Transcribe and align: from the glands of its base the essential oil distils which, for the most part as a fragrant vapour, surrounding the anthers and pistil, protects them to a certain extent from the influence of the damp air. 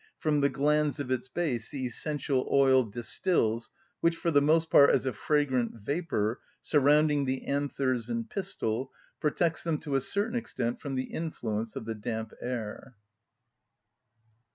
from 0.17 0.41
the 0.41 0.49
glands 0.49 0.99
of 0.99 1.11
its 1.11 1.29
base 1.29 1.69
the 1.69 1.85
essential 1.85 2.49
oil 2.51 2.83
distils 2.83 3.69
which, 3.99 4.15
for 4.15 4.31
the 4.31 4.41
most 4.41 4.71
part 4.71 4.89
as 4.89 5.05
a 5.05 5.13
fragrant 5.13 5.75
vapour, 5.75 6.39
surrounding 6.59 7.25
the 7.25 7.45
anthers 7.45 8.09
and 8.09 8.27
pistil, 8.27 8.91
protects 9.19 9.61
them 9.61 9.77
to 9.77 9.93
a 9.95 10.01
certain 10.01 10.35
extent 10.35 10.81
from 10.81 10.95
the 10.95 11.13
influence 11.13 11.75
of 11.75 11.85
the 11.85 11.93
damp 11.93 12.33
air. 12.41 12.95